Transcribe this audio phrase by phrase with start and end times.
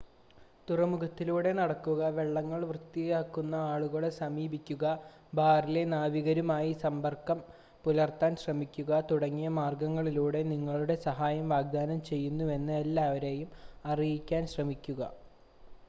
[0.67, 4.93] തുറമുഖത്തിലൂടെ നടക്കുക വള്ളങ്ങൾ വൃത്തിയാക്കുന്ന ആളുകളെ സമീപിക്കുക
[5.33, 7.41] ബാറിലെ നാവികരുമായി സമ്പർക്കം
[7.85, 13.51] പുലർത്താൻ ശ്രമിക്കുക തുടങ്ങിയ മാർഗ്ഗങ്ങളിലൂടെ നിങ്ങളുടെ സഹായം വാഗ്‌ദാനം ചെയ്യുന്നുവെന്ന് എല്ലാവരെയും
[13.87, 15.11] അറിയിക്കാൻ ശ്രമിക്കുക